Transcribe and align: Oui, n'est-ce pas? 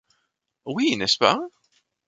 Oui, 0.65 0.95
n'est-ce 0.97 1.19
pas? 1.19 1.39